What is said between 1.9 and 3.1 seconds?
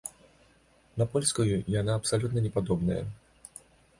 абсалютна не падобная.